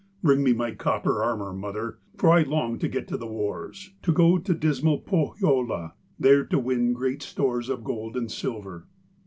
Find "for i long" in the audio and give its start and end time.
2.17-2.79